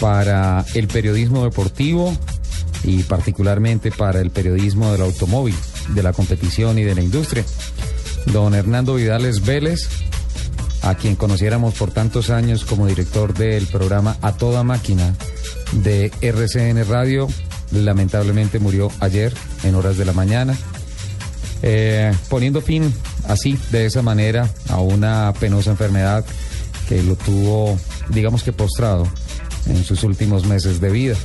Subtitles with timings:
[0.00, 2.16] para el periodismo deportivo
[2.84, 5.54] y particularmente para el periodismo del automóvil,
[5.88, 7.44] de la competición y de la industria.
[8.26, 9.88] Don Hernando Vidales Vélez,
[10.82, 15.14] a quien conociéramos por tantos años como director del programa A Toda Máquina
[15.72, 17.28] de RCN Radio,
[17.72, 19.32] lamentablemente murió ayer
[19.64, 20.56] en horas de la mañana,
[21.62, 22.92] eh, poniendo fin
[23.26, 26.24] así, de esa manera, a una penosa enfermedad
[26.88, 29.06] que lo tuvo, digamos que postrado
[29.68, 31.16] en sus últimos meses de vida.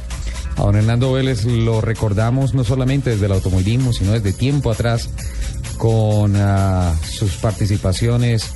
[0.57, 5.09] A don Hernando Vélez lo recordamos no solamente desde el automovilismo, sino desde tiempo atrás
[5.77, 8.51] con uh, sus participaciones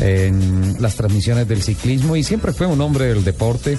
[0.00, 3.78] en las transmisiones del ciclismo y siempre fue un hombre del deporte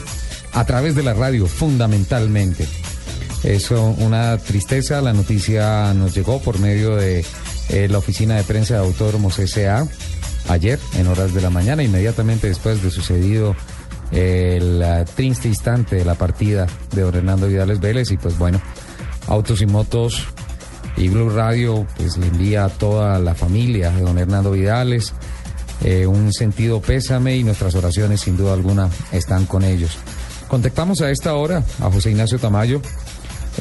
[0.54, 2.68] a través de la radio fundamentalmente.
[3.44, 7.24] Eso, una tristeza, la noticia nos llegó por medio de
[7.70, 9.88] eh, la oficina de prensa de Autódromos S.A.
[10.50, 13.56] ayer en horas de la mañana, inmediatamente después de sucedido
[14.12, 18.62] el uh, triste instante de la partida de don Hernando Vidales Vélez y pues bueno,
[19.28, 20.24] Autos y Motos
[20.96, 25.14] y Blue Radio pues le envía a toda la familia de don Hernando Vidales
[25.84, 29.98] eh, un sentido pésame y nuestras oraciones sin duda alguna están con ellos.
[30.48, 32.82] Contactamos a esta hora a José Ignacio Tamayo,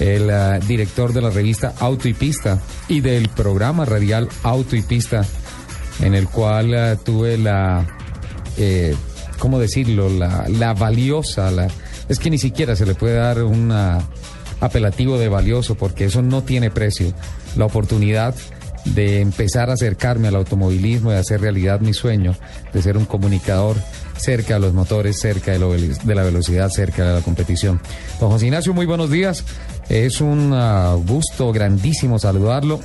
[0.01, 2.59] el uh, director de la revista Auto y Pista
[2.89, 5.25] y del programa radial Auto y Pista,
[6.01, 7.85] en el cual tuve la
[8.57, 8.95] eh,
[9.39, 10.09] ¿cómo decirlo?
[10.09, 11.69] La, valiosa, la,
[12.09, 13.73] es que ni siquiera se le puede dar un
[14.61, 17.13] apelativo de valioso porque eso no tiene precio.
[17.57, 18.35] La oportunidad
[18.85, 22.37] de empezar a acercarme al automovilismo y hacer realidad mi sueño
[22.73, 23.77] de ser un comunicador
[24.17, 27.81] cerca de los motores, cerca de, lo, de la velocidad, cerca de la competición.
[28.21, 29.45] Don José Ignacio, muy buenos días.
[29.89, 32.81] Es un uh, gusto grandísimo saludarlo.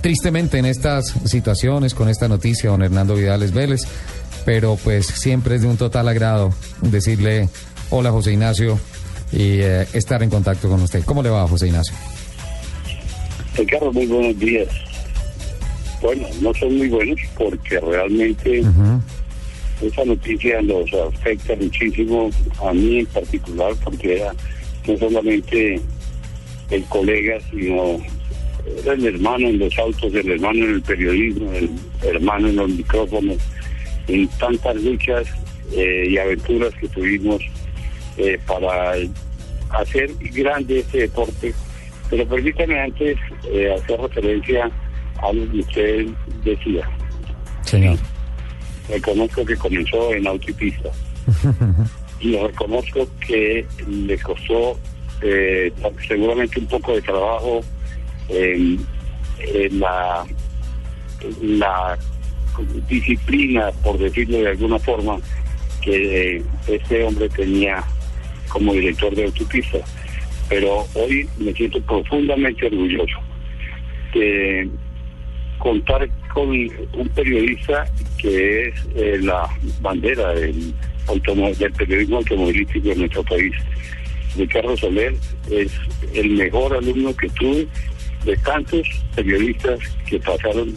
[0.00, 3.82] Tristemente en estas situaciones, con esta noticia, don Hernando Vidales Vélez,
[4.44, 6.52] pero pues siempre es de un total agrado
[6.82, 7.48] decirle
[7.90, 8.78] hola José Ignacio
[9.32, 11.04] y eh, estar en contacto con usted.
[11.04, 11.94] ¿Cómo le va José Ignacio?
[13.56, 14.68] Ricardo, muy buenos días.
[16.02, 18.62] Bueno, no son muy buenos porque realmente
[19.82, 22.30] esa noticia nos afecta muchísimo
[22.64, 24.32] a mí en particular porque era
[24.86, 25.80] no solamente
[26.70, 27.98] el colega, sino
[28.82, 31.70] era el hermano en los autos, el hermano en el periodismo, el
[32.02, 33.36] hermano en los micrófonos
[34.10, 35.28] en tantas luchas
[35.72, 37.42] eh, y aventuras que tuvimos
[38.16, 38.94] eh, para
[39.70, 41.54] hacer grande este deporte.
[42.08, 43.16] Pero permítame antes
[43.52, 44.70] eh, hacer referencia
[45.22, 46.06] a lo que usted
[46.44, 46.88] decía.
[47.62, 47.98] Señor.
[48.88, 50.90] Reconozco que comenzó en autopista.
[52.20, 54.76] y reconozco que le costó
[56.08, 57.60] seguramente un poco de trabajo
[58.28, 58.80] en
[59.78, 60.24] la,
[61.42, 61.98] la
[62.88, 65.18] disciplina, por decirlo de alguna forma,
[65.82, 67.82] que este hombre tenía
[68.48, 69.78] como director de autopista.
[70.48, 73.18] Pero hoy me siento profundamente orgulloso
[74.14, 74.68] de
[75.58, 77.86] contar con un periodista
[78.18, 79.48] que es eh, la
[79.80, 80.74] bandera del,
[81.58, 83.52] del periodismo automovilístico en nuestro país.
[84.36, 85.14] Ricardo Soler
[85.50, 85.72] es
[86.14, 87.66] el mejor alumno que tuve
[88.24, 89.78] de tantos periodistas
[90.08, 90.74] que pasaron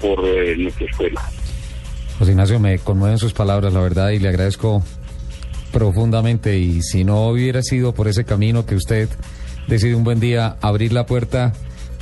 [0.00, 1.22] por eh, nuestra escuela.
[2.18, 4.82] José Ignacio, me conmueven sus palabras, la verdad, y le agradezco
[5.72, 6.58] profundamente.
[6.58, 9.08] Y si no hubiera sido por ese camino que usted
[9.66, 11.52] decide un buen día abrir la puerta,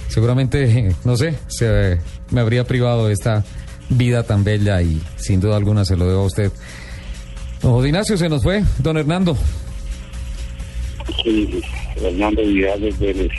[0.08, 1.98] seguramente, no sé, se
[2.30, 3.44] me habría privado de esta
[3.90, 6.52] vida tan bella y sin duda alguna se lo debo a usted.
[7.62, 9.36] Don José Ignacio, se nos fue, don Hernando.
[11.22, 11.60] Sí,
[11.96, 13.32] Hernando Vidal Vélez,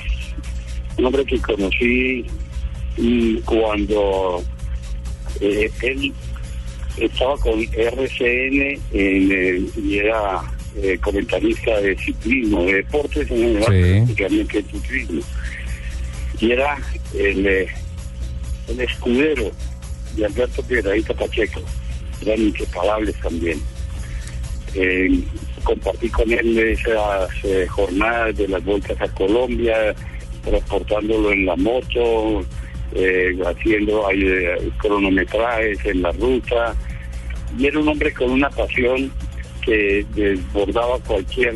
[0.98, 2.26] un hombre que conocí
[2.98, 4.44] y cuando
[5.42, 6.14] eh, él
[6.98, 10.42] estaba con RCN en, y era
[10.82, 13.66] eh, comentarista de ciclismo, de deportes en
[14.16, 14.64] general, sí.
[14.72, 15.22] ciclismo.
[16.40, 16.78] Y era
[17.18, 17.68] el, eh,
[18.68, 19.52] el escudero
[20.16, 21.62] de Alberto Piedradita Pacheco.
[22.26, 23.62] Eran inseparables también.
[25.64, 27.30] compartí con él esas
[27.70, 29.96] jornadas de las vueltas a Colombia,
[30.44, 32.46] transportándolo en la moto,
[32.94, 36.76] eh, haciendo eh, cronometrajes en la ruta,
[37.58, 39.12] y era un hombre con una pasión
[39.64, 41.56] que desbordaba cualquier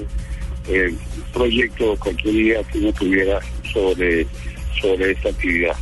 [0.67, 0.93] eh,
[1.33, 3.39] proyecto, cualquier idea que uno tuviera
[3.71, 4.25] sobre,
[4.81, 5.75] sobre esta actividad.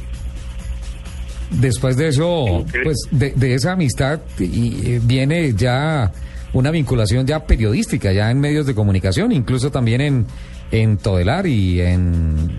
[1.50, 6.12] Después de eso, pues de, de esa amistad y, eh, viene ya
[6.52, 10.26] una vinculación ya periodística, ya en medios de comunicación, incluso también en,
[10.72, 12.50] en Todelar y en,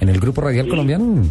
[0.00, 1.22] en el Grupo Radial Colombiano.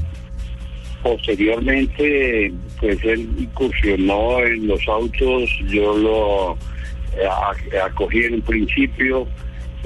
[1.04, 6.54] Posteriormente, pues él incursionó en los autos, yo lo
[7.18, 9.28] eh, acogí en un principio,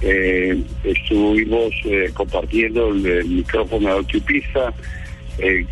[0.02, 4.74] eh, estuvimos eh, compartiendo el, el micrófono de autopista,
[5.40, 5.66] eh,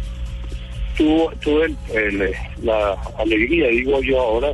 [0.97, 2.31] tuvo, tuve el- el-
[2.63, 4.53] la alegría, digo yo ahora,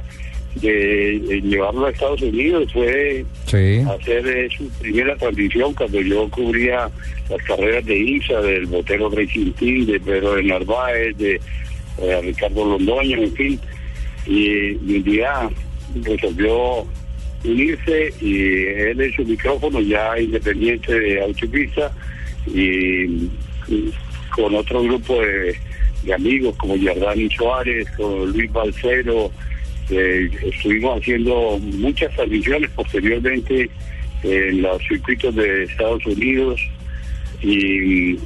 [0.55, 3.23] de llevarlo a Estados Unidos, fue
[3.89, 6.89] Hacer eh, su primera transmisión cuando yo cubría
[7.29, 11.41] las carreras de ISA, del Botero Team, de Pedro de Narváez, de
[12.01, 13.59] eh, Ricardo Londoño, en fin.
[14.25, 15.49] Y, un día
[16.03, 16.85] resolvió
[17.43, 21.91] unirse y él en su micrófono ya independiente de autopista
[22.47, 23.29] y,
[24.35, 25.55] con otro grupo de,
[26.13, 29.31] amigos como Yardani Suárez, con Luis Balcero,
[29.91, 33.69] eh, estuvimos haciendo muchas transmisiones posteriormente
[34.23, 36.59] en los circuitos de Estados Unidos
[37.41, 38.17] y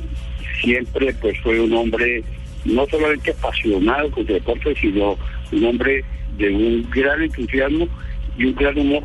[0.61, 2.23] siempre pues fue un hombre
[2.65, 5.17] no solamente apasionado con el deporte, sino
[5.51, 6.03] un hombre
[6.37, 7.87] de un gran entusiasmo
[8.37, 9.03] y un gran humor.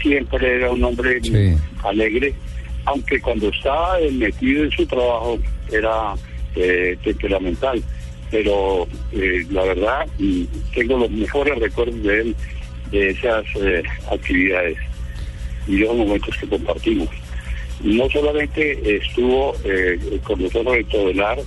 [0.00, 1.56] Siempre era un hombre Sí.
[1.82, 2.32] alegre,
[2.84, 5.38] aunque cuando estaba metido en su trabajo
[5.72, 6.14] era
[6.56, 7.82] eh, temperamental.
[8.34, 10.08] Pero eh, la verdad,
[10.74, 12.36] tengo los mejores recuerdos de él,
[12.90, 14.76] de esas eh, actividades
[15.68, 17.08] y los momentos que compartimos.
[17.84, 21.38] No solamente estuvo eh, con nosotros en Todelar,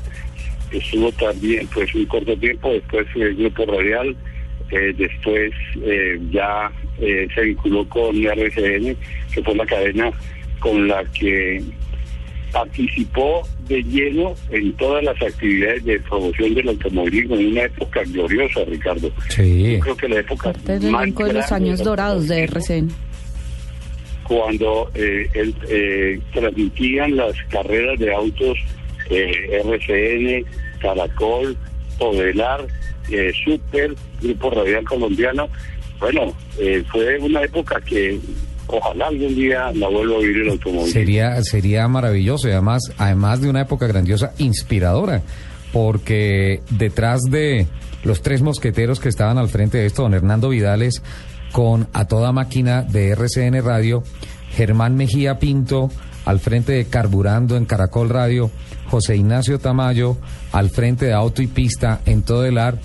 [0.72, 4.16] estuvo también pues un corto tiempo después el Grupo Radial,
[4.98, 5.52] después
[6.32, 6.72] ya
[7.36, 8.96] se vinculó con RCN,
[9.34, 10.10] que fue la cadena
[10.62, 11.62] con la que
[12.52, 18.62] participó de lleno en todas las actividades de promoción del automovilismo en una época gloriosa,
[18.66, 19.12] Ricardo.
[19.30, 19.74] Sí.
[19.74, 22.90] Yo creo que la época Parte del más elenco de los años dorados de RCN.
[24.24, 28.58] cuando eh, el- eh, transmitían las carreras de autos
[29.10, 30.46] eh, RCN,
[30.82, 31.56] Caracol,
[31.98, 32.68] Podelar,
[33.10, 35.48] eh, Super, Grupo Radial Colombiano.
[36.00, 38.20] Bueno, eh, fue una época que
[38.68, 40.92] ojalá algún día la vuelva a vivir el automóvil.
[40.92, 45.22] Sería, sería maravilloso y además, además de una época grandiosa, inspiradora,
[45.72, 47.68] porque detrás de
[48.04, 51.02] los tres mosqueteros que estaban al frente de esto, don Hernando Vidales,
[51.52, 54.04] con a toda máquina de RCN Radio,
[54.52, 55.90] Germán Mejía Pinto,
[56.26, 58.52] al frente de Carburando en Caracol Radio,
[58.90, 60.18] José Ignacio Tamayo,
[60.52, 62.80] al frente de Auto y Pista en todo el ar,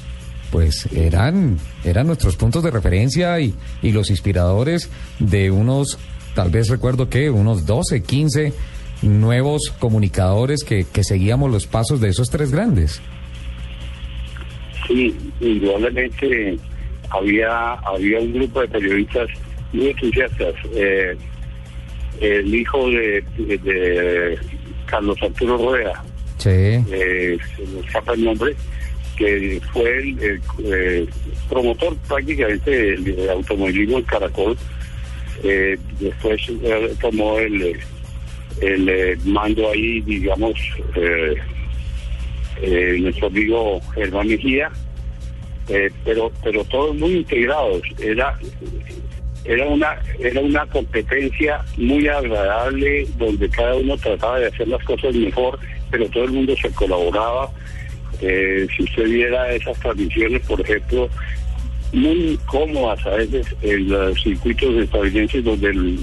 [0.53, 4.89] pues eran, eran nuestros puntos de referencia y, y los inspiradores
[5.19, 5.99] de unos,
[6.35, 8.53] tal vez recuerdo que, unos 12, 15
[9.03, 13.01] nuevos comunicadores que, que seguíamos los pasos de esos tres grandes.
[14.87, 16.59] Sí, indudablemente
[17.11, 19.29] había había un grupo de periodistas
[19.73, 20.55] muy entusiastas.
[20.75, 21.17] Eh,
[22.21, 24.39] el hijo de, de- de
[24.87, 26.05] Carlos Arturo Rueda,
[26.39, 28.55] Sí, eh, se me escapa el nombre,
[29.17, 31.07] que fue el, eh,
[31.49, 34.57] promotor prácticamente del, automovilismo en Caracol.
[35.45, 36.41] Eh, después
[37.01, 37.79] tomó el,
[38.61, 40.55] el eh, mando ahí, digamos,
[42.99, 44.71] nuestro amigo Germán Mejía,
[46.05, 47.83] pero pero todos muy integrados.
[47.99, 48.39] Era
[49.45, 55.15] era una era una competencia muy agradable donde cada uno trataba de hacer las cosas
[55.15, 55.59] mejor,
[55.91, 57.51] pero todo el mundo se colaboraba.
[58.23, 61.09] Eh, si usted viera esas transmisiones, por ejemplo,
[61.93, 65.99] muy cómodas a veces en los circuitos estadounidenses donde el-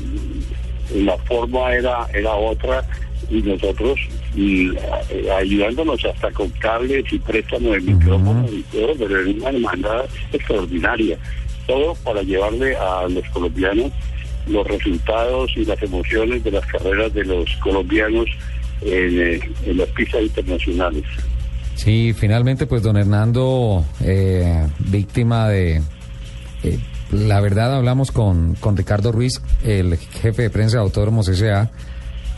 [1.05, 2.83] la forma era era otra
[3.29, 3.99] y nosotros
[4.35, 4.71] mm,
[5.11, 10.05] eh, ayudándonos hasta con cables y préstamos de micrófonos y todo, pero en una hermandad
[10.33, 11.17] extraordinaria.
[11.67, 13.91] Todo para llevarle a los colombianos
[14.47, 18.25] los resultados y las emociones de las carreras de los colombianos
[18.81, 21.03] en, eh, en las pistas internacionales.
[21.79, 25.81] Sí, finalmente pues don Hernando, eh, víctima de...
[26.63, 26.79] eh,
[27.11, 31.71] la verdad hablamos con, con Ricardo Ruiz, el jefe de prensa de Autódromos S.A.,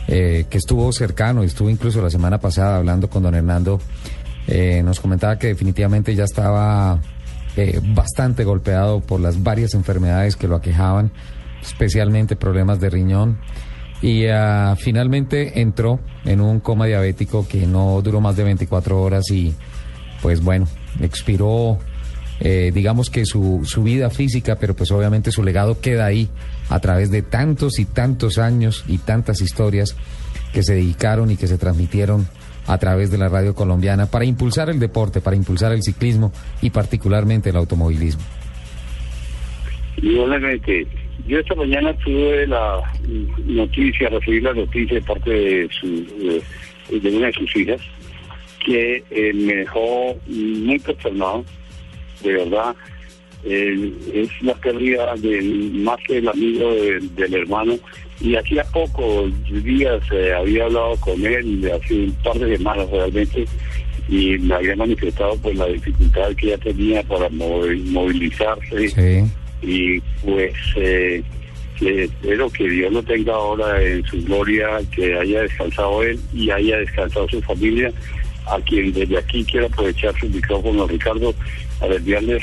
[0.08, 3.80] eh, que estuvo cercano, estuvo incluso la semana pasada hablando con don Hernando,
[4.46, 7.00] eh, nos comentaba que definitivamente ya estaba
[7.56, 11.12] eh, bastante golpeado por las varias enfermedades que lo aquejaban,
[11.62, 13.38] especialmente problemas de riñón,
[14.02, 19.30] y ah, finalmente entró en un coma diabético que no duró más de 24 horas
[19.30, 19.54] y
[20.20, 20.66] pues bueno,
[21.00, 21.78] expiró,
[22.40, 26.28] eh, digamos que su, su vida física, pero pues obviamente su legado queda ahí
[26.68, 29.94] a través de tantos y tantos años y tantas historias
[30.52, 32.26] que se dedicaron y que se transmitieron
[32.66, 36.70] a través de la radio colombiana para impulsar el deporte, para impulsar el ciclismo y
[36.70, 38.22] particularmente el automovilismo.
[39.96, 40.86] Igualmente,
[41.26, 42.80] yo esta mañana tuve la
[43.44, 46.42] noticia, recibí la noticia de parte de, su,
[46.90, 47.80] de, una de sus hijas,
[48.64, 51.44] que eh, me dejó muy consternado,
[52.22, 52.74] de verdad.
[53.44, 55.42] Eh, es la pérdida de
[55.74, 56.72] más que el amigo
[57.16, 57.78] del hermano.
[58.20, 59.32] Y hacía pocos
[59.64, 63.44] días eh, había hablado con él, hace un par de semanas realmente,
[64.08, 69.26] y me había manifestado pues la dificultad que ella tenía para movilizarse.
[69.62, 71.22] Y pues eh,
[71.80, 76.78] espero que Dios lo tenga ahora en su gloria, que haya descansado él y haya
[76.78, 77.92] descansado su familia,
[78.46, 81.34] a quien desde aquí quiero aprovechar su micrófono, Ricardo,
[81.80, 82.42] a enviarles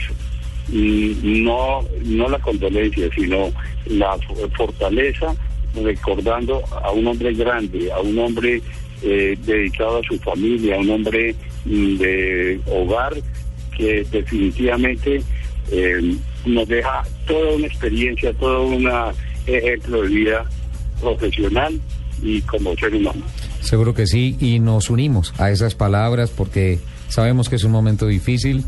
[0.70, 3.52] mm, no, no la condolencia, sino
[3.86, 4.18] la
[4.56, 5.36] fortaleza,
[5.76, 8.62] recordando a un hombre grande, a un hombre
[9.04, 11.36] eh, dedicado a su familia, a un hombre
[11.66, 13.14] mm, de hogar
[13.78, 15.22] que definitivamente
[15.72, 18.90] eh, nos deja toda una experiencia, todo un
[19.48, 20.46] ejemplo de vida
[21.02, 21.80] profesional
[22.22, 23.22] y como ser humano.
[23.62, 28.08] Seguro que sí, y nos unimos a esas palabras porque sabemos que es un momento
[28.08, 28.64] difícil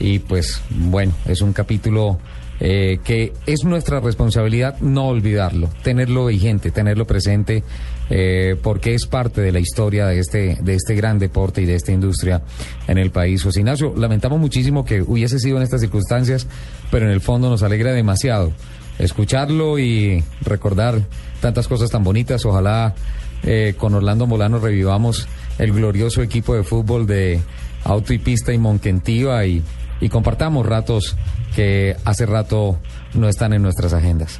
[0.00, 2.18] y pues bueno, es un capítulo
[2.60, 7.64] eh, que es nuestra responsabilidad no olvidarlo, tenerlo vigente, tenerlo presente,
[8.10, 11.74] eh, porque es parte de la historia de este, de este gran deporte y de
[11.74, 12.42] esta industria
[12.86, 13.42] en el país.
[13.42, 16.46] José Ignacio, lamentamos muchísimo que hubiese sido en estas circunstancias,
[16.92, 18.52] pero en el fondo nos alegra demasiado
[19.00, 21.02] escucharlo y recordar
[21.40, 22.46] tantas cosas tan bonitas.
[22.46, 22.94] Ojalá
[23.42, 25.26] eh, con Orlando Molano revivamos
[25.58, 27.40] el glorioso equipo de fútbol de
[27.82, 29.62] Auto y Pista y Monquentiva y,
[30.04, 31.16] y compartamos ratos
[31.56, 32.78] que hace rato
[33.14, 34.38] no están en nuestras agendas.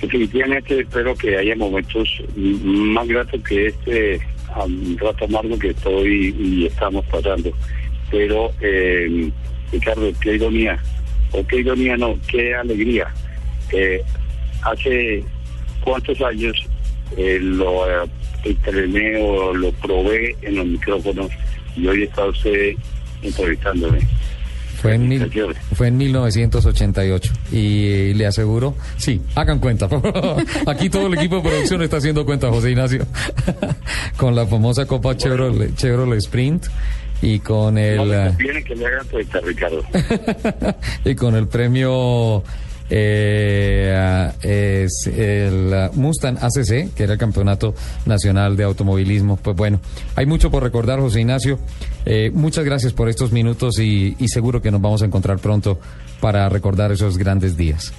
[0.00, 4.20] Definitivamente espero que haya momentos más gratos que este
[4.98, 7.50] rato amargo que estoy y estamos pasando.
[8.08, 9.32] Pero, eh,
[9.72, 10.78] Ricardo, qué ironía,
[11.32, 13.12] o qué ironía no, qué alegría.
[13.72, 14.00] Eh,
[14.62, 15.24] hace
[15.82, 16.54] cuántos años
[17.16, 18.08] eh, lo eh,
[18.44, 21.32] entrené o lo probé en los micrófonos
[21.76, 22.74] y hoy está usted
[23.24, 24.00] entrevistándome.
[24.84, 25.30] Fue en,
[25.74, 29.88] fue en 1988 y le aseguro, sí, hagan cuenta.
[30.66, 33.06] Aquí todo el equipo de producción está haciendo cuenta, José Ignacio,
[34.18, 36.66] con la famosa Copa Chevrolet, Chevrolet Sprint
[37.22, 37.96] y con el...
[37.96, 39.82] No, que le hagan cuenta, Ricardo.
[41.06, 42.42] y con el premio
[42.90, 47.74] eh, es el Mustang ACC, que era el Campeonato
[48.06, 49.36] Nacional de Automovilismo.
[49.36, 49.80] Pues bueno,
[50.16, 51.58] hay mucho por recordar, José Ignacio.
[52.04, 55.78] Eh, muchas gracias por estos minutos y, seguro que nos vamos a encontrar pronto
[56.20, 57.92] para recordar esos grandes días.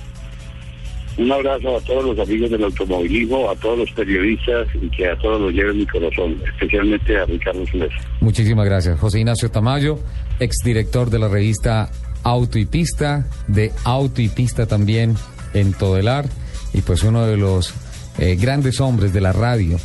[1.18, 5.18] Un abrazo a todos los amigos del automovilismo, a todos los periodistas y que a
[5.18, 7.94] todos los lleve mi corazón, especialmente a Ricardo Suárez.
[8.20, 9.00] Muchísimas gracias.
[9.00, 9.98] José Ignacio Tamayo,
[10.42, 11.90] exdirector de la revista
[12.26, 15.16] Auto y Pista, de Auto y Pista también
[15.54, 16.28] en Todelar,
[16.74, 17.74] y pues uno de los
[18.18, 19.78] eh, grandes hombres de la radio,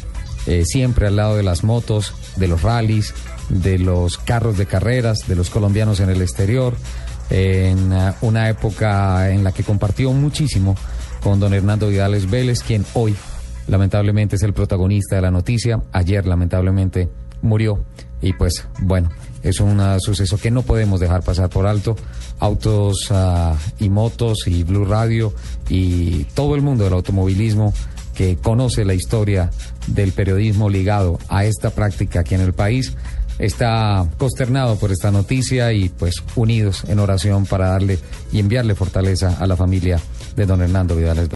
[0.47, 3.15] eh, siempre al lado de las motos, de los rallies,
[3.51, 6.75] de los carros de carreras, de los colombianos en el exterior,
[7.29, 10.77] en uh, una época en la que compartió muchísimo
[11.23, 13.15] con don Hernando Vidales Vélez, quien hoy
[13.69, 17.11] lamentablemente es el protagonista de la noticia, ayer lamentablemente
[17.43, 17.85] murió
[18.23, 19.11] y pues bueno,
[19.43, 21.97] es un suceso que no podemos dejar pasar por alto.
[22.39, 25.33] Autos ah, y motos y Blue Radio
[25.69, 27.73] y todo el mundo del automovilismo
[28.15, 29.51] que conoce la historia
[29.87, 32.95] del periodismo ligado a esta práctica aquí en el país
[33.41, 37.99] está consternado por esta noticia y pues unidos en oración para darle
[38.33, 39.99] y enviarle fortaleza a la familia
[40.37, 41.29] de don Hernando Vidales.